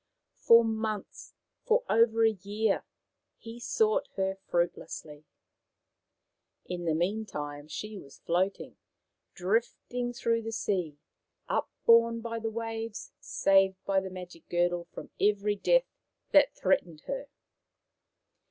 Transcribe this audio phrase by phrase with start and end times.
[0.39, 2.83] For months, for over a year,
[3.37, 5.25] he sought her fruitlessly.
[6.65, 8.77] In the meantime she was floating,
[9.35, 10.97] drifting through the sea,
[11.47, 15.85] upborne by the waves, saved by the magic girdle from every death
[16.31, 17.27] that threatened her.